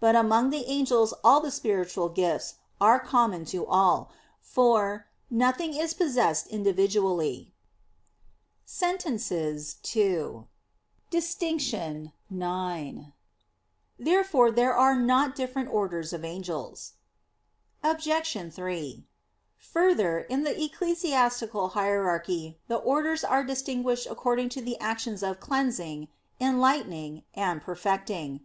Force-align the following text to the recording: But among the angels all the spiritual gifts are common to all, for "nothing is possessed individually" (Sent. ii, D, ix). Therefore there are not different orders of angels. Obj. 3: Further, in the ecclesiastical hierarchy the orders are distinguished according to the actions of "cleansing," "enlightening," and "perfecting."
But 0.00 0.16
among 0.16 0.48
the 0.48 0.64
angels 0.70 1.12
all 1.22 1.38
the 1.40 1.50
spiritual 1.50 2.08
gifts 2.08 2.54
are 2.80 2.98
common 2.98 3.44
to 3.52 3.66
all, 3.66 4.10
for 4.40 5.04
"nothing 5.30 5.74
is 5.74 5.92
possessed 5.92 6.46
individually" 6.46 7.52
(Sent. 8.64 9.04
ii, 9.04 9.60
D, 9.82 10.46
ix). 11.12 11.34
Therefore 13.98 14.50
there 14.50 14.74
are 14.74 14.96
not 14.98 15.36
different 15.36 15.68
orders 15.68 16.12
of 16.14 16.24
angels. 16.24 16.92
Obj. 17.84 18.08
3: 18.54 19.06
Further, 19.58 20.18
in 20.20 20.44
the 20.44 20.58
ecclesiastical 20.64 21.68
hierarchy 21.68 22.58
the 22.68 22.76
orders 22.78 23.22
are 23.22 23.44
distinguished 23.44 24.06
according 24.06 24.48
to 24.48 24.62
the 24.62 24.80
actions 24.80 25.22
of 25.22 25.38
"cleansing," 25.38 26.08
"enlightening," 26.40 27.24
and 27.34 27.60
"perfecting." 27.60 28.40